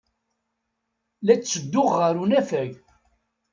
La 1.25 1.35
ttedduɣ 1.35 1.89
ɣer 1.99 2.13
unafag. 2.23 2.71